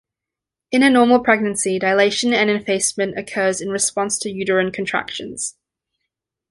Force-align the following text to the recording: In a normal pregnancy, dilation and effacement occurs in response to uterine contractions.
In 0.71 0.81
a 0.81 0.89
normal 0.89 1.19
pregnancy, 1.19 1.77
dilation 1.77 2.33
and 2.33 2.49
effacement 2.49 3.19
occurs 3.19 3.61
in 3.61 3.69
response 3.69 4.17
to 4.17 4.31
uterine 4.31 4.71
contractions. 4.71 5.55